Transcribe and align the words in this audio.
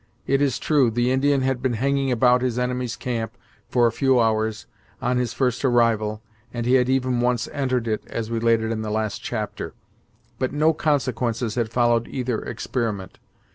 It 0.25 0.41
is 0.41 0.57
true, 0.57 0.89
the 0.89 1.11
Indian 1.11 1.41
had 1.41 1.61
been 1.61 1.75
hanging 1.75 2.11
about 2.11 2.41
his 2.41 2.57
enemy's 2.57 2.95
camp 2.95 3.37
for 3.69 3.85
a 3.85 3.91
few 3.91 4.19
hours, 4.19 4.65
on 4.99 5.17
his 5.17 5.31
first 5.31 5.63
arrival, 5.63 6.23
and 6.51 6.65
he 6.65 6.73
had 6.73 6.89
even 6.89 7.21
once 7.21 7.47
entered 7.53 7.87
it, 7.87 8.03
as 8.07 8.31
related 8.31 8.71
in 8.71 8.81
the 8.81 8.89
last 8.89 9.21
chapter, 9.21 9.75
but 10.39 10.51
no 10.51 10.73
consequences 10.73 11.53
had 11.53 11.69
followed 11.69 12.07
either 12.07 12.41
experiment. 12.41 13.19